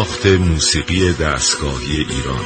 [0.00, 2.44] شناخت موسیقی دستگاهی ایران.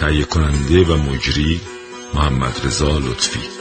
[0.00, 1.60] تهیه کننده و مجری
[2.14, 3.59] محمد رضا لطفی.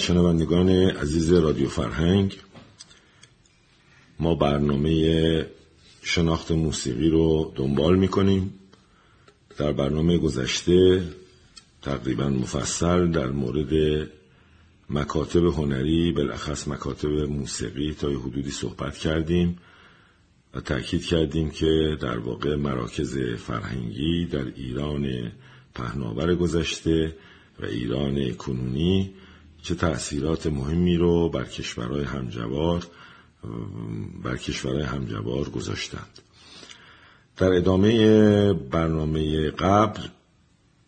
[0.00, 2.36] بر شنوندگان عزیز رادیو فرهنگ
[4.20, 5.46] ما برنامه
[6.02, 8.54] شناخت موسیقی رو دنبال می‌کنیم.
[9.58, 11.04] در برنامه گذشته
[11.82, 14.06] تقریبا مفصل در مورد
[14.90, 19.58] مکاتب هنری بالاخص مکاتب موسیقی تا حدودی صحبت کردیم
[20.54, 25.32] و تاکید کردیم که در واقع مراکز فرهنگی در ایران
[25.74, 27.16] پهناور گذشته
[27.60, 29.14] و ایران کنونی
[29.62, 32.86] چه تأثیرات مهمی رو بر کشورهای همجوار
[34.22, 36.18] بر کشورهای همجوار گذاشتند.
[37.36, 40.00] در ادامه برنامه قبل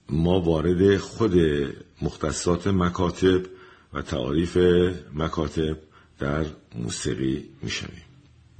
[0.08, 1.34] ما وارد خود
[2.02, 3.42] مختصات مکاتب
[3.92, 4.56] و تعاریف
[5.14, 5.78] مکاتب
[6.18, 8.02] در موسیقی می‌شویم.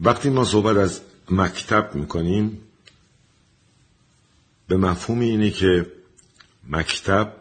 [0.01, 2.59] وقتی ما صحبت از مکتب می‌کنیم
[4.69, 5.87] به مفهوم اینه که
[6.69, 7.33] مکتب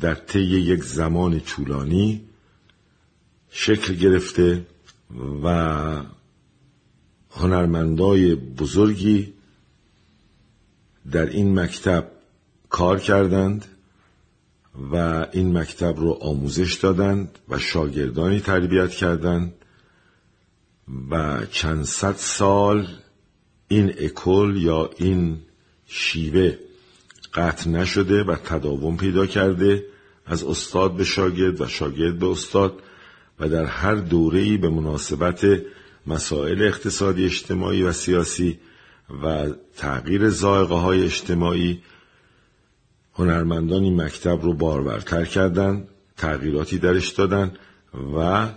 [0.00, 2.24] در طی یک زمان طولانی
[3.50, 4.66] شکل گرفته
[5.42, 6.02] و
[7.30, 9.32] هنرمندای بزرگی
[11.12, 12.10] در این مکتب
[12.68, 13.64] کار کردند
[14.92, 19.52] و این مکتب رو آموزش دادند و شاگردانی تربیت کردند
[21.10, 22.88] و چند صد سال
[23.68, 25.38] این اکل یا این
[25.86, 26.58] شیوه
[27.36, 29.84] قطع نشده و تداوم پیدا کرده
[30.26, 32.82] از استاد به شاگرد و شاگرد به استاد
[33.40, 35.46] و در هر دوره‌ای به مناسبت
[36.06, 38.58] مسائل اقتصادی اجتماعی و سیاسی
[39.22, 39.46] و
[39.76, 41.82] تغییر زائقه های اجتماعی
[43.14, 47.52] هنرمندان این مکتب رو بارورتر کردن تغییراتی درش دادن
[48.16, 48.48] و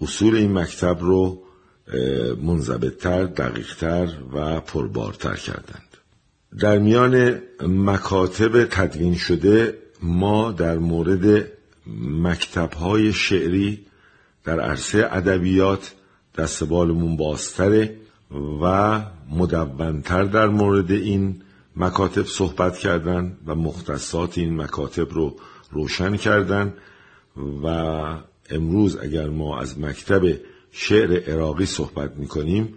[0.00, 1.42] اصول این مکتب رو
[2.42, 5.87] منضبطتر دقیقتر و پربارتر کردند.
[6.58, 11.48] در میان مکاتب تدوین شده ما در مورد
[12.22, 13.86] مکتبهای شعری
[14.44, 15.94] در عرصه ادبیات
[16.38, 17.96] دستبالمون بازتره
[18.62, 19.00] و
[19.30, 21.42] مدونتر در مورد این
[21.76, 25.36] مکاتب صحبت کردن و مختصات این مکاتب رو
[25.70, 26.74] روشن کردن
[27.64, 27.66] و
[28.50, 30.22] امروز اگر ما از مکتب
[30.70, 32.74] شعر عراقی صحبت می‌کنیم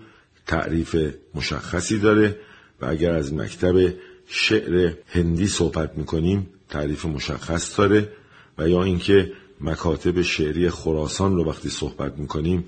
[0.47, 0.95] تعریف
[1.35, 2.37] مشخصی داره.
[2.81, 3.93] و اگر از مکتب
[4.25, 8.09] شعر هندی صحبت می‌کنیم تعریف مشخص داره
[8.57, 9.31] و یا اینکه
[9.61, 12.65] مکاتب شعری خراسان رو وقتی صحبت می‌کنیم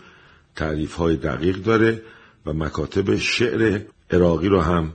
[0.56, 2.02] تعریف های دقیق داره
[2.46, 3.82] و مکاتب شعر
[4.12, 4.94] عراقی رو هم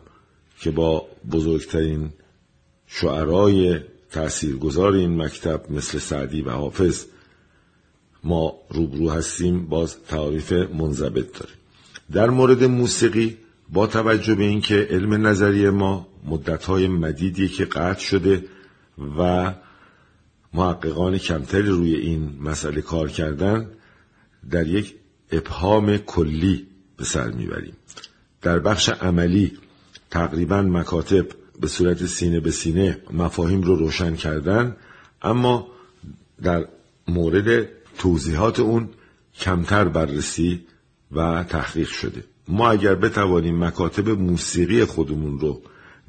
[0.60, 2.10] که با بزرگترین
[2.86, 3.80] شعرای
[4.12, 7.04] تاثیرگذار این مکتب مثل سعدی و حافظ
[8.24, 11.52] ما روبرو هستیم باز تعریف منضبط داره.
[12.12, 13.36] در مورد موسیقی
[13.72, 18.44] با توجه به اینکه علم نظری ما مدتهای مدیدی که قطع شده
[19.18, 19.52] و
[20.54, 23.70] محققان کمتری روی این مسئله کار کردن
[24.50, 24.94] در یک
[25.32, 26.66] ابهام کلی
[26.96, 27.76] به سر می‌بریم.
[28.42, 29.58] در بخش عملی
[30.10, 31.26] تقریبا مکاتب
[31.60, 34.76] به صورت سینه به سینه مفاهیم رو روشن کردن
[35.22, 35.68] اما
[36.42, 36.68] در
[37.08, 37.68] مورد
[37.98, 38.88] توضیحات اون
[39.34, 40.66] کمتر بررسی
[41.12, 42.24] و تحقیق شده.
[42.48, 45.62] ما اگر بتوانیم مکاتب موسیقی خودمون رو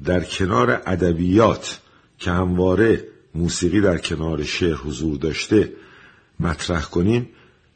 [0.04, 1.80] در کنار ادبیات
[2.18, 3.04] که همواره
[3.34, 5.72] موسیقی در کنار شعر حضور داشته
[6.40, 7.28] مطرح کنیم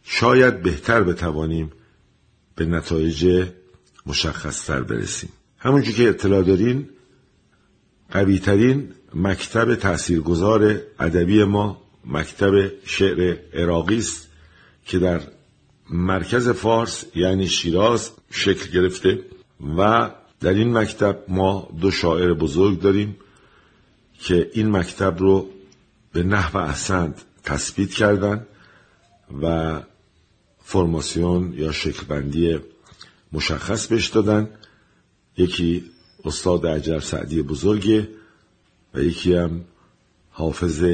[0.02, 1.72] شاید بهتر بتوانیم
[2.56, 3.46] به نتایج
[4.06, 5.30] مشخصتر برسیم.
[5.58, 6.88] همونجور که اطلاع دارین
[8.10, 14.28] قویترین مکتب تاثیرگذار ادبی ما مکتب شعر عراقی است
[14.86, 15.20] که در
[15.90, 19.18] مرکز فارس یعنی شیراز شکل گرفته
[19.78, 20.10] و
[20.40, 23.16] در این مکتب ما دو شاعر بزرگ داریم
[24.20, 25.50] که این مکتب رو
[26.12, 28.46] به نحو احسند تثبیت کردن
[29.42, 29.80] و
[30.64, 32.58] فرماسیون یا شکلبندی
[33.32, 34.48] مشخص بهش دادن.
[35.36, 35.90] یکی
[36.24, 38.08] استاد عجر سعدی بزرگه
[38.94, 39.64] و یکی هم
[40.30, 40.84] حافظ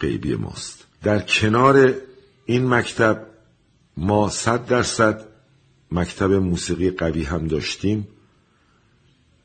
[0.00, 0.86] غیبی ماست.
[1.02, 1.94] در کنار
[2.46, 3.26] این مکتب
[3.96, 5.26] ما صد درصد
[5.92, 8.08] مکتب موسیقی قوی هم داشتیم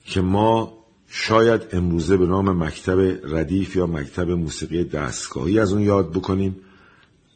[0.06, 3.00] که ما شاید امروزه به نام مکتب
[3.36, 6.56] ردیف یا مکتب موسیقی دستگاهی از اون یاد بکنیم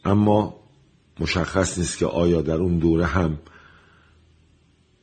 [0.04, 0.60] اما
[1.20, 3.38] مشخص نیست که آیا در اون دوره هم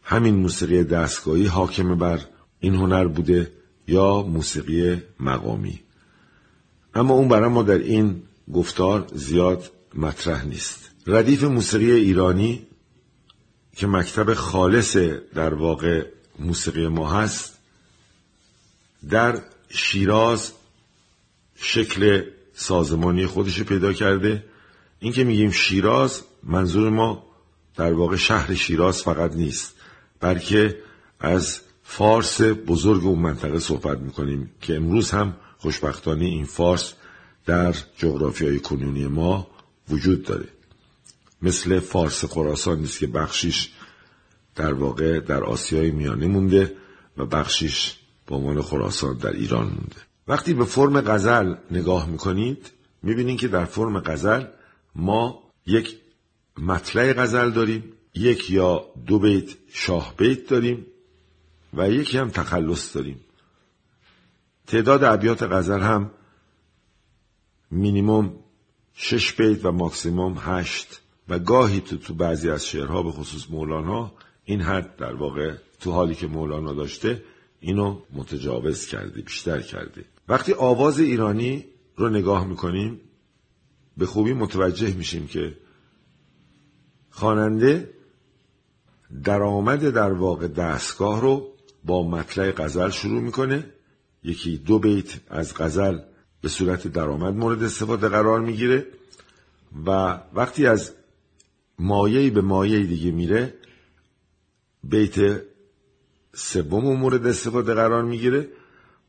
[0.02, 2.20] همین موسیقی دستگاهی حاکم بر
[2.60, 3.52] این هنر بوده
[3.88, 5.80] یا موسیقی مقامی.
[6.94, 8.24] اما اون برای ما در این
[8.54, 10.92] گفتار زیاد مطرح نیست.
[11.08, 12.68] ردیف موسیقی ایرانی
[13.76, 14.98] که مکتب خالص
[15.34, 16.06] در واقع
[16.40, 17.60] موسیقی ما هست
[19.10, 20.52] در شیراز
[21.56, 22.24] شکل
[22.54, 24.44] سازمانی خودش پیدا کرده.
[25.00, 27.26] این که میگیم شیراز منظور ما
[27.76, 29.76] در واقع شهر شیراز فقط نیست
[30.20, 30.78] بلکه
[31.20, 36.94] از فارس بزرگ اون منطقه صحبت می‌کنیم که امروز هم خوشبختانه این فارس
[37.46, 39.48] در جغرافیای کنونی ما
[39.90, 40.48] وجود داره.
[41.42, 43.70] مثل فارس خراسان نیست که بخشیش
[44.56, 46.76] در واقع در آسیای میانه مونده
[47.18, 49.96] و بخشیش به عنوان خراسان در ایران مونده.
[50.28, 52.72] وقتی به فرم غزل نگاه می‌کنید
[53.04, 54.46] می‌بینید که در فرم غزل
[54.96, 55.98] ما یک
[56.58, 60.86] مطلع غزل داریم یک یا دو بیت شاه بیت داریم
[61.74, 63.20] و یکی هم تخلص داریم.
[64.68, 66.12] تعداد ابیات غزل هم
[67.72, 68.43] مینیموم
[68.96, 74.12] شش بیت و ماکسیموم هشت و گاهی تو تو بعضی از شعرها به خصوص مولانا
[74.46, 77.24] این حد در واقع تو حالی که مولانا داشته
[77.60, 80.06] اینو متجاوز کرده بیشتر کرده.
[80.28, 83.02] وقتی آواز ایرانی رو نگاه می‌کنیم
[83.98, 85.58] به خوبی متوجه میشیم که
[87.10, 87.94] خواننده
[89.24, 91.48] درآمد در واقع دستگاه رو
[91.84, 93.66] با مطلع غزل شروع می‌کنه.
[94.24, 96.00] یکی دو بیت از غزل
[96.44, 98.86] به صورت درآمد مورد استفاده قرار می‌گیره
[99.86, 100.92] و وقتی از
[101.80, 103.54] مایهی به مایه دیگه میره
[104.84, 105.42] بیت
[106.36, 108.50] سوم مورد استفاده قرار می‌گیره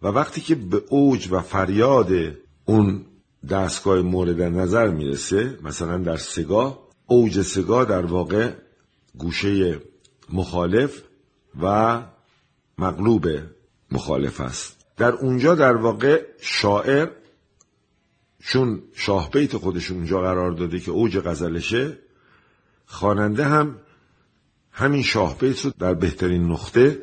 [0.02, 2.10] و وقتی که به اوج و فریاد
[2.64, 3.04] اون
[3.50, 8.52] دستگاه مورد نظر می‌رسه مثلا در سگاه اوج سگاه در واقع
[9.18, 9.80] گوشه
[10.32, 11.02] مخالف
[11.62, 12.02] و
[12.78, 13.26] مغلوب
[13.90, 14.84] مخالف است.
[14.96, 17.08] در اونجا در واقع شاعر
[18.46, 21.98] چون شاه بیت خودش اونجا قرار داده که اوج غزلشه
[22.86, 23.76] خواننده هم
[24.70, 27.00] همین شاه بیت رو در بهترین نقطه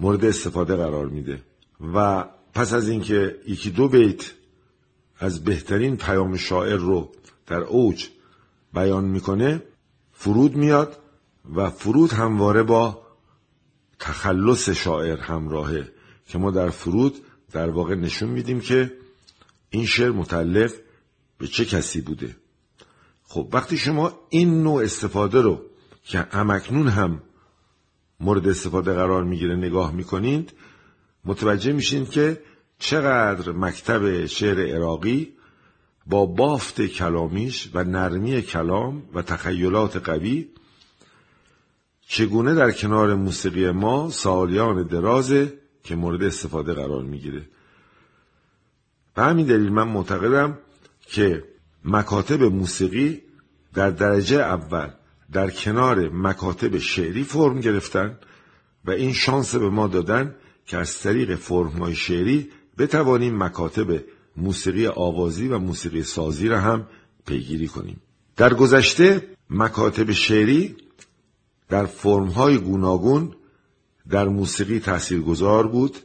[0.00, 1.42] مورد استفاده قرار میده.
[1.94, 4.32] و پس از اینکه یکی دو بیت
[5.18, 7.12] از بهترین پیام شاعر رو
[7.46, 8.08] در اوج
[8.74, 9.62] بیان می‌کنه
[10.12, 10.98] فرود میاد
[11.54, 13.02] و فرود همواره با
[13.98, 15.88] تخلص شاعر همراهه
[16.26, 17.14] که ما در فرود
[17.52, 18.99] در واقع نشون میدیم که
[19.70, 20.72] این شعر متعلق
[21.38, 22.36] به چه کسی بوده؟
[23.22, 25.60] خب وقتی شما این نوع استفاده رو
[26.04, 27.22] که همکنون هم
[28.20, 30.52] مورد استفاده قرار می‌گیره نگاه می‌کنید
[31.24, 32.42] متوجه میشین که
[32.78, 35.32] چقدر مکتب شعر عراقی
[36.06, 40.48] با بافت کلامیش و نرمی کلام و تخیلات قوی
[42.08, 45.52] چگونه در کنار موسیقی ما سالیان درازه
[45.84, 47.48] که مورد استفاده قرار می‌گیره.
[49.20, 50.58] به همین دلیل من معتقدم
[51.06, 51.44] که
[51.84, 53.22] مکاتب موسیقی
[53.74, 54.90] در درجه اول
[55.32, 58.18] در کنار مکاتب شعری فرم گرفتن
[58.84, 60.34] و این شانس به ما دادن
[60.66, 64.04] که از طریق فرمهای شعری بتوانیم مکاتب
[64.36, 66.86] موسیقی آوازی و موسیقی سازی را هم
[67.26, 68.00] پیگیری کنیم.
[68.36, 70.76] در گذشته مکاتب شعری
[71.68, 73.34] در فرمهای گوناگون
[74.10, 75.96] در موسیقی تاثیرگذار بود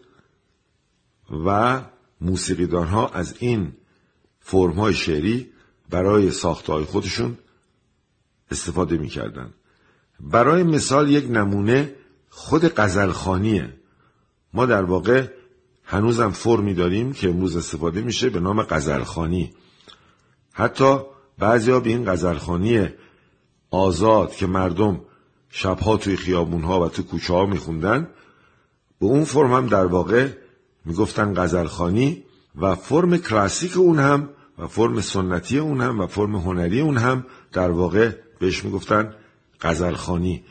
[1.46, 1.82] و
[2.22, 3.74] موسیقیدانها از این
[4.40, 5.50] فرمهای شعری
[5.90, 7.38] برای ساختهای خودشون
[8.52, 9.54] استفاده می‌کردن.
[10.20, 11.96] برای مثال یک نمونه
[12.30, 13.74] خود قزلخانیه
[14.54, 15.28] ما در واقع
[15.84, 19.54] هنوزم فرمی داریم که امروز استفاده میشه به نام قزلخانی
[20.54, 20.98] حتی
[21.38, 22.90] بعضیا به این قزلخانی
[23.72, 25.02] آزاد که مردم
[25.50, 28.08] شبها توی خیابونها و تو کوچه ها میخوندن
[29.00, 30.30] به اون فرم هم در واقع
[30.86, 32.24] می‌گفتن غزلخانی
[32.56, 37.26] و فرم کلاسیک اون هم و فرم سنتی اون هم و فرم هنری اون هم
[37.52, 39.14] در واقع بهش می‌گفتن
[39.62, 40.44] غزلخانی.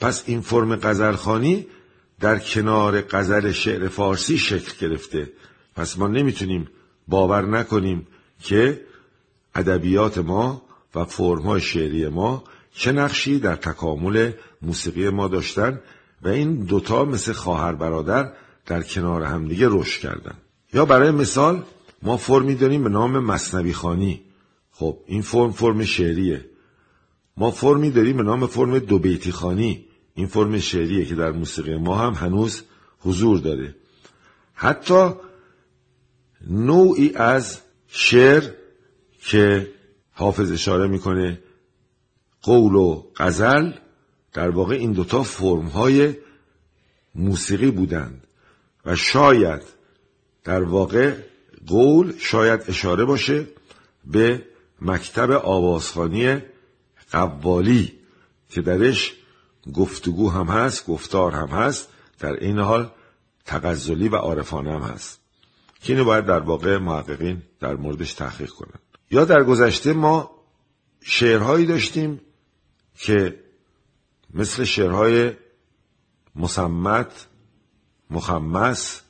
[0.00, 1.66] پس این فرم غزلخانی
[2.20, 5.32] در کنار غزل شعر فارسی شکل گرفته.
[5.76, 6.68] پس ما نمی‌تونیم
[7.08, 8.06] باور نکنیم
[8.40, 8.80] که
[9.54, 10.62] ادبیات ما
[10.94, 15.80] و فرمهای شعری ما چه نقشی در تکامل موسیقی ما داشتن
[16.22, 18.32] و این دوتا مثل خواهر برادر
[18.66, 20.34] در کنار همدیگه رشد کردن.
[20.72, 21.62] یا برای مثال
[22.02, 24.22] ما فرمی داریم به نام مصنوی خانی.
[24.70, 26.44] خب این فرم فرم شعریه.
[27.36, 29.86] ما فرمی داریم به نام فرم دو بیتی خانی.
[30.14, 32.62] این فرم شعریه که در موسیقی ما هم هنوز
[32.98, 33.74] حضور داره.
[34.54, 35.10] حتی
[36.50, 38.50] نوعی از شعر
[39.18, 39.72] که
[40.12, 41.40] حافظ اشاره می‌کنه
[42.42, 43.72] قول و غزل
[44.32, 46.14] در واقع این دوتا فرم های
[47.14, 48.26] موسیقی بودند.
[48.86, 49.62] و شاید
[50.44, 51.14] در واقع
[51.66, 53.46] قول شاید اشاره باشه
[54.04, 54.42] به
[54.80, 56.38] مکتب آوازخانی
[57.12, 57.92] قوالی
[58.48, 59.14] که درش
[59.74, 61.88] گفتگو هم هست گفتار هم هست
[62.18, 62.90] در این حال
[63.44, 65.20] تغزلی و عارفانه هم هست.
[65.80, 70.30] که اینو باید در واقع محققین در موردش تحقیق کنند یا در گذشته ما
[71.00, 72.20] شعرهایی داشتیم
[72.98, 73.40] که
[74.34, 75.32] مثل شعرهای
[76.36, 77.26] مسمت
[78.10, 79.00] مخمس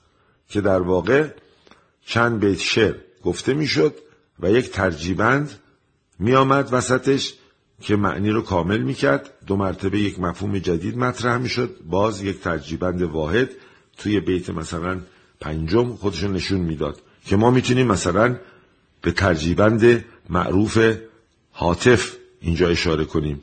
[0.48, 1.28] که در واقع
[2.06, 3.94] چند بیت شعر گفته می‌شد
[4.40, 5.50] و یک ترجیبند
[6.18, 7.34] میآمد وسطش
[7.80, 9.30] که معنی رو کامل می‌کرد.
[9.46, 11.76] دو مرتبه یک مفهوم جدید مطرح می‌شد.
[11.86, 13.50] باز یک ترجیبند واحد
[13.96, 15.00] توی بیت مثلا
[15.40, 18.36] پنجم خودشون نشون می‌داد که ما می‌تونیم مثلا
[19.02, 20.78] به ترجیبند معروف
[21.52, 23.42] حاطف اینجا اشاره کنیم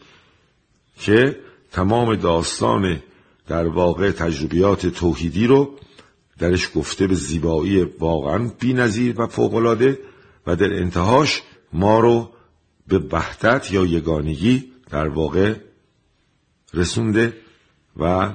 [1.00, 1.40] که
[1.72, 3.02] تمام داستان
[3.48, 5.70] در واقع تجربیات توحیدی رو
[6.40, 10.00] درش گفته به زیبایی واقعا نظیر و فوقالعاده
[10.48, 11.42] و در انتهاش
[11.74, 12.30] ما رو
[12.88, 15.56] به وحدت یا یگانگی در واقع
[16.74, 17.34] رسونده
[17.98, 18.34] و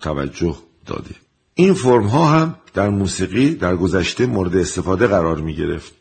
[0.00, 1.14] توجه داده.
[1.54, 5.92] این فرم ها هم در موسیقی در گذشته مورد استفاده قرار می گرفت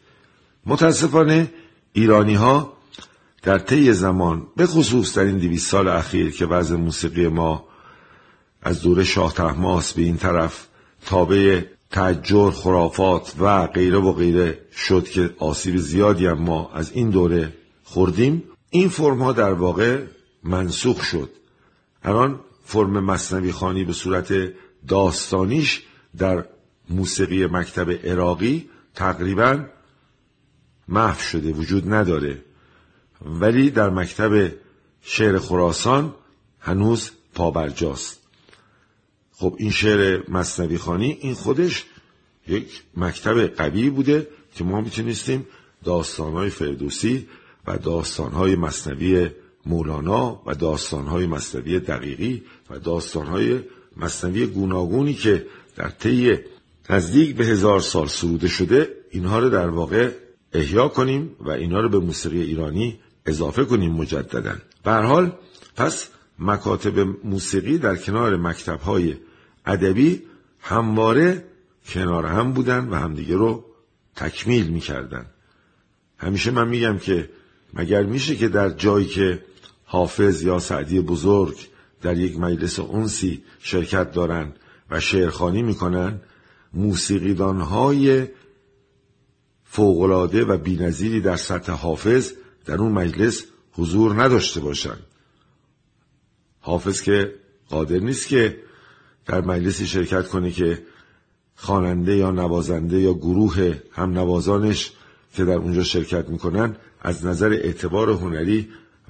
[0.65, 1.51] متاسفانه
[1.93, 2.73] ایرانی ها
[3.43, 7.67] در طی زمان به خصوص در این دویست سال اخیر که وضع موسیقی ما
[8.67, 10.67] از دوره شاه تحماس به این طرف
[11.05, 17.09] تابع تجر خرافات و غیره و غیره شد که آسیب زیادی هم ما از این
[17.09, 18.43] دوره خوردیم.
[18.69, 20.01] این فرم ها در واقع
[20.43, 21.29] منسوخ شد.
[22.03, 24.33] الان فرم مصنوی خانی به صورت
[24.87, 25.83] داستانیش
[26.17, 26.45] در
[26.89, 29.65] موسیقی مکتب عراقی تقریبا
[30.87, 32.43] محو شده وجود نداره.
[33.25, 34.51] ولی در مکتب
[35.01, 36.15] شعر خراسان
[36.59, 38.26] هنوز پابرجاست
[39.39, 41.85] خب این شعر مصنوی خانی این خودش
[42.47, 45.47] یک مکتب قوی بوده که ما می‌تونستیم
[45.83, 47.27] داستانهای فردوسی
[47.67, 49.29] و داستانهای مصنوی
[49.65, 53.59] مولانا و داستانهای مصنوی دقیقی و داستانهای
[53.97, 56.37] مصنوی گوناگونی که در طی
[56.89, 60.11] نزدیک به هزار سال سروده شده اینها رو در واقع
[60.53, 64.55] احیا کنیم و اینها رو به موسیقی ایرانی اضافه کنیم مجددا.
[64.83, 65.31] به حال
[65.75, 66.07] پس
[66.39, 69.15] مکاتب موسیقی در کنار مکتبهای
[69.67, 70.23] ادبی
[70.59, 71.43] همواره
[71.89, 73.65] کنار هم بودن و همدیگه رو
[74.15, 75.25] تکمیل می‌کردن.
[76.17, 77.29] همیشه من میگم که
[77.73, 79.43] مگر میشه که در جایی که
[79.85, 81.57] حافظ یا سعدی بزرگ
[82.01, 84.53] در یک مجلس اونسی شرکت دارن
[84.89, 86.21] و شعرخانی می‌کنن
[86.73, 88.27] موسیقیدانهای
[89.63, 92.31] فوقلاده و بینظیری در سطح حافظ
[92.65, 95.03] در اون مجلس حضور نداشته باشند
[96.59, 97.35] حافظ که
[97.69, 98.66] قادر نیست که
[99.27, 100.83] در مجلسی شرکت کنه که
[101.55, 104.91] خواننده یا نوازنده یا گروه هم نوازانش
[105.33, 108.69] که در اونجا شرکت می‌کنن از نظر اعتبار هنری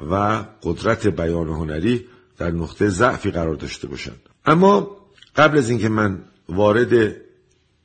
[0.09, 2.05] و قدرت بیان هنری
[2.37, 4.21] در نقطه ضعفی قرار داشته باشند.
[4.45, 4.97] اما
[5.35, 7.15] قبل از اینکه من وارد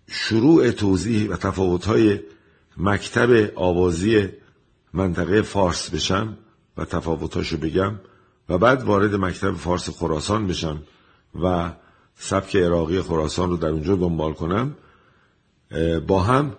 [0.09, 2.21] شروع توضیح و تفاوت‌های
[2.77, 4.29] مکتب آوازی
[4.93, 6.37] منطقه فارس بشم
[6.77, 7.95] و تفاوتاشو بگم
[8.49, 10.83] و بعد وارد مکتب فارس خراسان بشم
[11.43, 11.73] و
[12.16, 14.76] سبک عراقی خراسان رو در اونجا دنبال کنم
[16.07, 16.57] با هم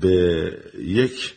[0.00, 1.34] به یک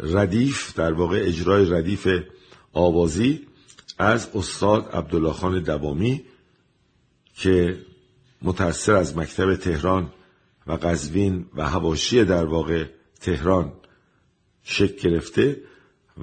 [0.00, 2.08] ردیف در واقع اجرای ردیف
[2.72, 3.46] آوازی
[3.98, 6.24] از استاد عبدالله خان دوامی
[7.34, 7.78] که
[8.42, 10.12] متأثر از مکتب تهران
[10.66, 12.84] و قزوین و هواشی در واقع
[13.20, 13.72] تهران
[14.62, 15.60] شکل گرفته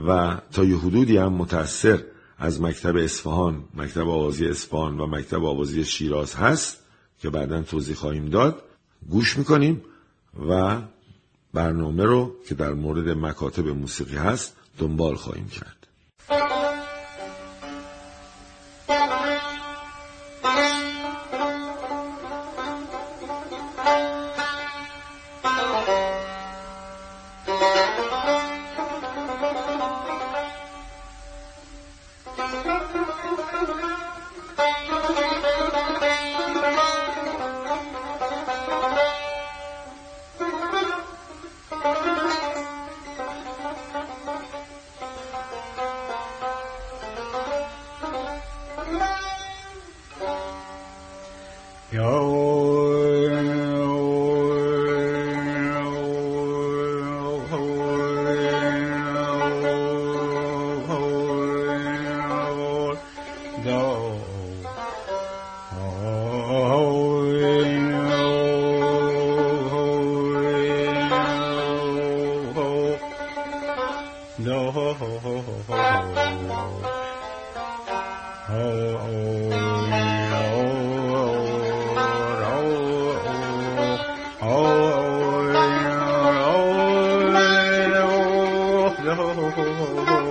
[0.07, 2.03] و تا یه حدودی هم متأثر
[2.37, 6.77] از مکتب اصفهان مکتب آوازی اصفهان و مکتب آوازی شیراز هست
[7.19, 8.63] که بعدا توضیح خواهیم داد.
[9.09, 9.81] گوش می‌کنیم
[10.49, 10.81] و
[11.53, 15.87] برنامه رو که در مورد مکاتب موسیقی هست دنبال خواهیم کرد.
[89.55, 90.24] そうそ。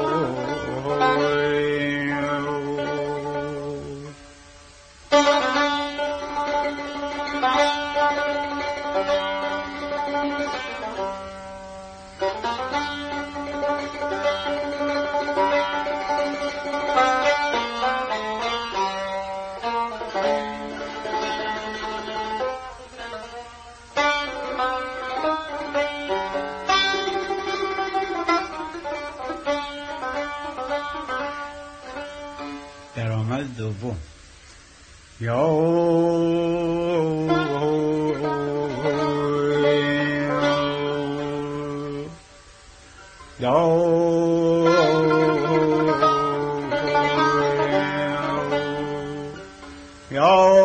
[50.14, 50.63] 苗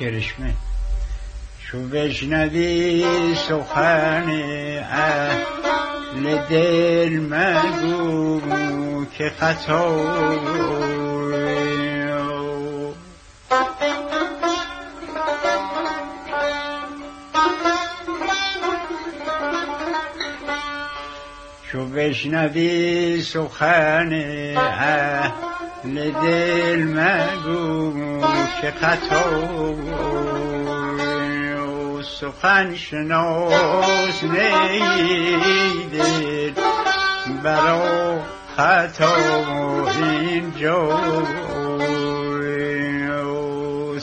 [0.00, 0.54] کرشمه.
[1.60, 4.30] شو بشنوی سخن
[4.90, 8.40] اهل دل مگو
[9.18, 10.99] که خطا
[22.00, 24.12] بشنوی سخن
[24.56, 28.20] اهل دل مگو
[28.60, 29.24] که خطا
[32.02, 36.00] سخن شناس نیدید
[37.42, 38.20] برا
[38.56, 39.16] خطا
[40.30, 41.00] اینجا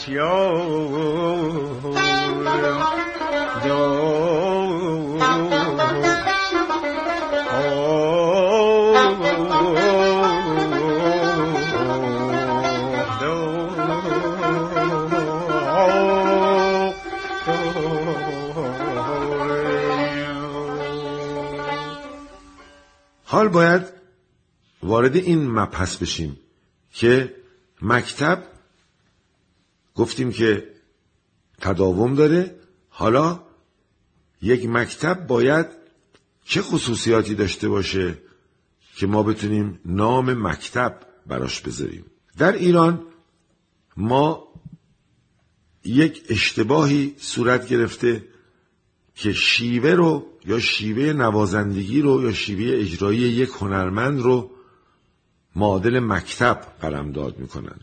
[0.08, 0.58] یا
[23.38, 23.84] حال باید
[24.84, 26.40] وارد این مبحث بشیم
[26.92, 27.36] که
[27.82, 28.44] مکتب
[29.96, 30.74] گفتیم که
[31.62, 32.56] تداوم داره.
[32.90, 33.44] حالا
[34.42, 35.66] یک مکتب باید
[36.46, 38.18] چه خصوصیاتی داشته باشه
[38.96, 42.06] که ما بتونیم نام مکتب براش بذاریم؟
[42.38, 43.06] در ایران
[43.98, 44.48] ما
[45.84, 48.24] یک اشتباهی صورت گرفته.
[49.18, 54.52] که شیوه رو یا شیوه نوازندگی رو یا شیوه اجرایی یک هنرمند رو
[55.56, 57.80] معادل مکتب قلمداد می‌کنن.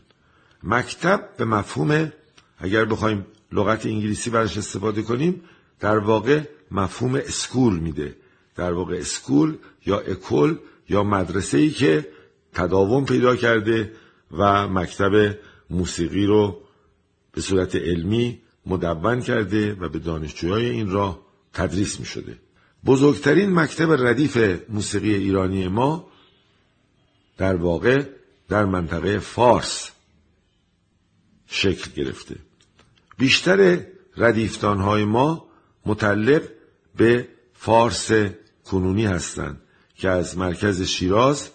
[0.63, 2.11] مکتب به مفهوم
[2.57, 5.41] اگر بخوایم لغت انگلیسی برش استفاده کنیم
[5.79, 8.15] در واقع مفهوم اسکول میده.
[8.55, 10.57] در واقع اسکول یا اکول
[10.89, 12.07] یا مدرسه ای که
[12.53, 13.91] تداوم پیدا کرده
[14.31, 15.37] و مکتب
[15.69, 16.61] موسیقی رو
[17.31, 21.24] به صورت علمی مدون کرده و به دانشجوهای این راه
[21.55, 22.39] تدریس می شده.
[22.85, 24.37] بزرگترین مکتب ردیف
[24.69, 26.07] موسیقی ایرانی ما
[27.37, 28.03] در واقع
[28.49, 29.91] در منطقه فارس
[31.47, 32.35] شکل گرفته.
[33.17, 33.79] بیشتر
[34.17, 35.47] ردیفتانهای ما
[35.85, 36.43] متعلق
[36.95, 38.11] به فارس
[38.65, 39.61] کنونی هستند
[39.95, 41.49] که از مرکز شیراز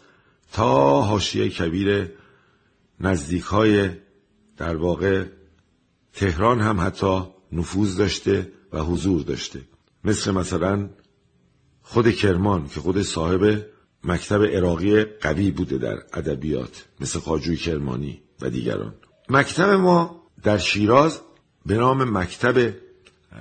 [0.53, 2.13] تا حاشیه کبیر
[3.01, 3.91] نزدیک های
[4.57, 5.25] در واقع
[6.13, 9.61] تهران هم حتی نفوذ داشته و حضور داشته
[10.05, 10.91] مثل مثلا
[11.83, 13.67] خود کرمان که خود صاحب
[14.05, 18.95] مکتب عراقی قوی بوده در ادبیات مثل خاجوی کرمانی و دیگران.
[19.29, 21.21] مکتب ما در شیراز
[21.67, 22.75] به نام مکتب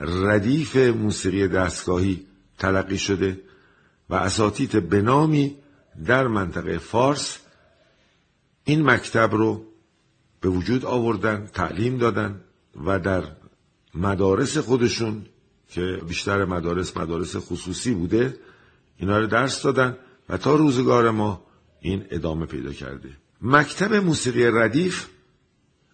[0.02, 2.26] ردیف موسیقی دستگاهی
[2.58, 3.40] تلقی شده
[4.10, 5.56] و اساتید بنامی
[6.06, 7.40] در منطقه فارس
[8.64, 9.66] این مکتب رو
[10.42, 12.42] به وجود آوردن تعلیم دادن
[12.86, 13.24] و در
[13.96, 15.26] مدارس خودشون
[15.70, 18.40] که بیشتر مدارس مدارس خصوصی بوده
[18.98, 19.98] اینا رو درس دادن
[20.30, 21.44] و تا روزگار ما
[21.82, 23.10] این ادامه پیدا کرده.
[23.42, 25.08] مکتب موسیقی ردیف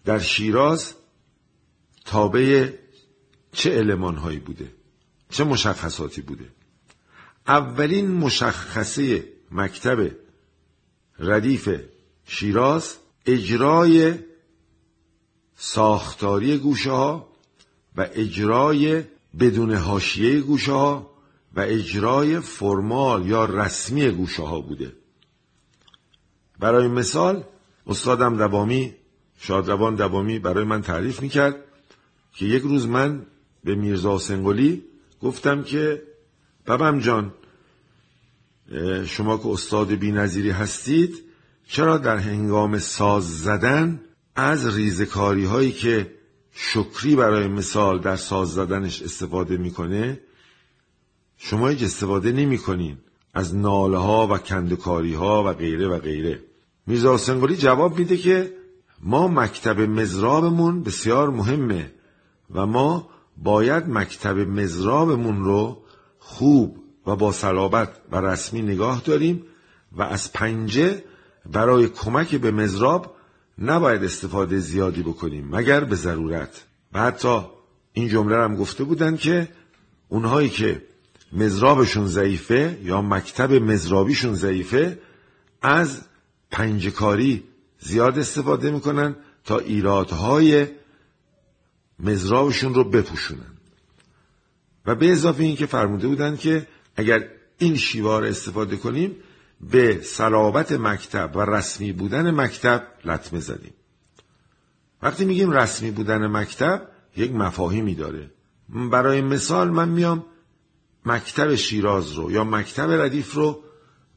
[0.04, 0.94] در شیراز
[2.04, 2.68] تابع
[3.52, 4.72] چه علمان بوده؟
[5.30, 6.48] چه مشخصاتی بوده؟
[7.46, 10.10] اولین مشخصه مکتب
[11.18, 11.68] ردیف
[12.26, 14.14] شیراز اجرای
[15.56, 17.28] ساختاری گوشه ها
[17.96, 19.04] و اجرای
[19.38, 21.10] بدون حاشیه گوشه ها
[21.54, 24.92] و اجرای فرمال یا رسمی گوشه ها بوده.
[26.58, 27.44] برای مثال
[27.86, 28.94] استادم دوامی
[29.38, 31.56] شادروان دوامی برای من تعریف می‌کرد
[32.32, 33.26] که یک روز من
[33.64, 34.84] به میرزا سنگولی
[35.22, 36.02] گفتم که
[36.66, 37.34] بابم جان
[39.06, 40.10] شما که استاد بی
[40.50, 41.24] هستید
[41.68, 44.00] چرا در هنگام ساز زدن
[44.36, 46.15] از ریزکاری هایی که
[46.58, 50.20] شکری برای مثال در ساز زدنش استفاده می‌کنه؟
[51.36, 52.98] شما هیچ استفاده نمی‌کنین.
[53.34, 56.40] از ناله ها و کندکاری ها و غیره و غیره.
[56.86, 58.52] میرزا سنگولی جواب میده که
[59.02, 61.92] ما مکتب مزرابمون بسیار مهمه
[62.54, 65.82] و ما باید مکتب مزرابمون رو
[66.18, 69.42] خوب و با صلابت و رسمی نگاه داریم
[69.92, 71.04] و از پنجه
[71.52, 73.15] برای کمک به مزراب
[73.58, 77.40] نباید استفاده زیادی بکنیم مگر به ضرورت؟ و حتی
[77.92, 79.48] این جمله هم گفته بودن که
[80.08, 80.82] اونهایی که
[81.32, 84.98] مزرابشون ضعیفه یا مکتب مزرابیشون ضعیفه
[85.62, 86.00] از
[86.50, 87.44] پنجکاری
[87.80, 90.66] زیاد استفاده می‌کنن تا ایرادهای
[91.98, 93.56] مزرابشون رو بپوشونن.
[94.86, 96.66] و به اضافه این که فرموده بودن که
[96.96, 99.16] اگر این شیوار استفاده کنیم
[99.60, 103.74] به صلابت مکتب و رسمی بودن مکتب لطمه زدیم.
[105.02, 108.30] وقتی میگیم رسمی بودن مکتب یک مفاهیمی داره.
[108.68, 110.24] برای مثال من میام
[111.04, 113.62] مکتب شیراز رو یا مکتب ردیف رو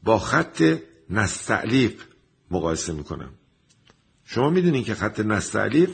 [0.02, 0.78] با خط
[1.10, 2.00] نستعلیق
[2.50, 3.30] مقایسه می‌کنم.
[4.24, 5.90] شما می‌دونین که خط نستعلیق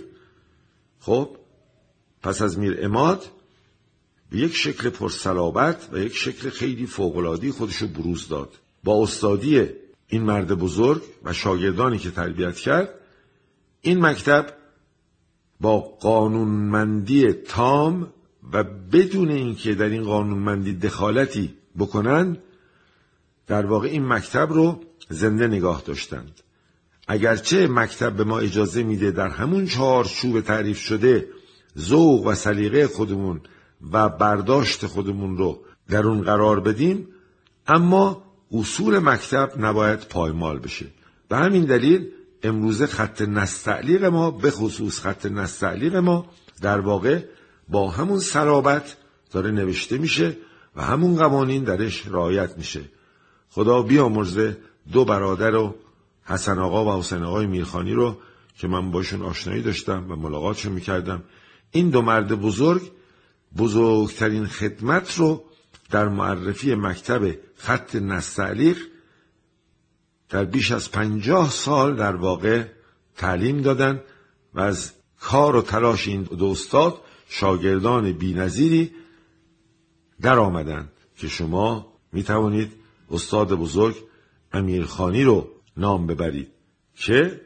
[1.01, 1.37] خب
[2.23, 3.25] پس از میر اماد
[4.31, 8.55] به یک شکل پرسلابت و یک شکل خیلی فوقلادی خودشو بروز داد.
[8.87, 9.67] با استادی
[10.09, 12.89] این مرد بزرگ و شاگردانی که تربیت کرد
[13.81, 14.47] این مکتب
[15.61, 18.13] با قانونمندی تام
[18.53, 22.39] و بدون اینکه در این قانونمندی دخالتی بکنند
[23.47, 26.41] در واقع این مکتب رو زنده نگاه داشتند.
[27.09, 31.29] اگرچه مکتب به ما اجازه میده در همون چهارچوب تعریف شده
[31.79, 33.41] ذوق و سلیقه خودمون
[33.93, 37.09] و برداشت خودمون رو در اون قرار بدیم
[37.67, 40.87] اما اصول مکتب نباید پایمال بشه.
[41.29, 42.09] به همین دلیل
[42.43, 46.27] امروزه خط نستعلیق ما به خصوص خط نستعلیق ما
[46.63, 47.23] در واقع
[47.69, 48.97] با همون سرابت
[49.31, 50.37] داره نوشته میشه
[50.77, 52.81] و همون قوانین درش رعایت میشه.
[53.51, 54.57] خدا بیامرزه
[54.93, 55.75] دو برادر و
[56.25, 58.17] حسن آقا و حسین آقای میرخانی رو
[58.59, 61.23] که من باشون آشنایی داشتم و ملاقاتشون می‌کردم.
[61.71, 62.83] این دو مرد بزرگ
[63.57, 65.45] بزرگترین خدمت رو
[65.91, 68.79] در معرفی مکتب خط نستعلیق
[70.29, 72.65] در بیش از پنجاه سال در واقع
[73.17, 74.03] تعلیم دادن
[74.55, 78.93] و از کار و تلاش این دو استاد شاگردان بینظیری
[80.21, 82.73] در آمدند که شما می توانید
[83.11, 83.97] استاد بزرگ
[84.53, 86.51] امیرخانی رو نام ببرید
[86.95, 87.41] که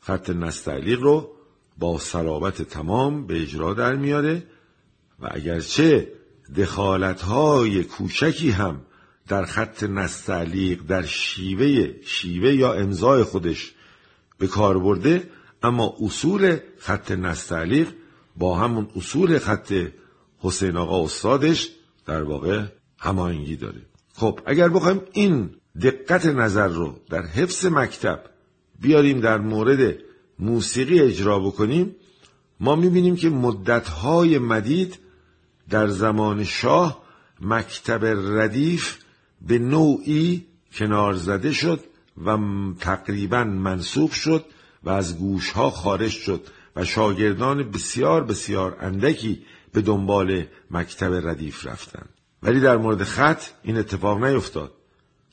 [0.00, 1.30] خط نستعلیق رو
[1.78, 4.42] با صلابت تمام به اجرا در میاره
[5.20, 6.12] و اگرچه
[6.56, 8.80] دخالتهای کوچکی هم
[9.28, 13.74] در خط نستعلیق در شیوه شیوه یا امضای خودش
[14.38, 15.30] به کار برده
[15.62, 17.88] اما اصول خط نستعلیق
[18.36, 19.72] با همون اصول خط
[20.38, 21.70] حسین آقا استادش
[22.06, 22.64] در واقع
[22.98, 23.82] هماهنگی داره.
[24.14, 25.50] خب اگر بخوایم این
[25.82, 28.20] دقت نظر رو در حفظ مکتب
[28.80, 29.96] بیاریم در مورد
[30.38, 31.96] موسیقی اجرا بکنیم
[32.60, 34.98] ما می‌بینیم که مدتهای مدید
[35.70, 37.02] در زمان شاه
[37.40, 38.04] مکتب
[38.38, 38.98] ردیف
[39.42, 41.80] به نوعی کنار زده شد
[42.24, 42.38] و
[42.80, 44.44] تقریبا منصوب شد
[44.84, 46.46] و از گوشها خارج شد
[46.76, 52.08] و شاگردان بسیار بسیار اندکی به دنبال مکتب ردیف رفتند.
[52.42, 54.72] ولی در مورد خط این اتفاق نیفتاد.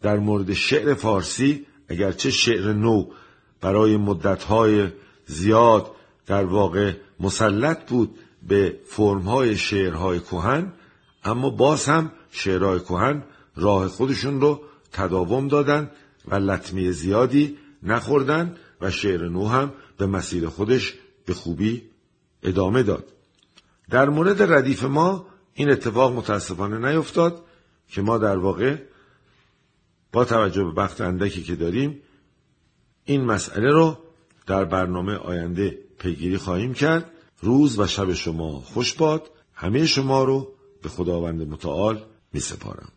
[0.01, 3.05] در مورد شعر فارسی اگرچه شعر نو
[3.61, 4.87] برای مدتهای
[5.25, 5.91] زیاد
[6.25, 10.73] در واقع مسلط بود به فرمهای شعرهای کهن
[11.23, 13.23] اما باز هم شعرهای کهن
[13.55, 15.91] راه خودشون رو تداوم دادن
[16.27, 20.93] و لطمه زیادی نخوردن و شعر نو هم به مسیر خودش
[21.25, 21.83] به خوبی
[22.43, 23.13] ادامه داد.
[23.89, 27.43] در مورد ردیف ما این اتفاق متاسفانه نیفتاد
[27.87, 28.77] که ما در واقع
[30.11, 32.01] با توجه به وقت اندکی که داریم
[33.05, 33.97] این مسئله رو
[34.47, 37.11] در برنامه آینده پیگیری خواهیم کرد.
[37.41, 39.31] روز و شب شما خوش باد.
[39.53, 42.89] همه شما رو به خداوند متعال می سپارم